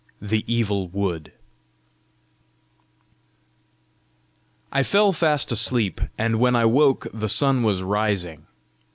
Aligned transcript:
THE 0.19 0.43
EVIL 0.51 0.87
WOOD 0.87 1.31
I 4.71 4.81
fell 4.81 5.11
fast 5.11 5.51
asleep, 5.51 6.01
and 6.17 6.39
when 6.39 6.55
I 6.55 6.65
woke 6.65 7.05
the 7.13 7.29
sun 7.29 7.61
was 7.61 7.83
rising. 7.83 8.47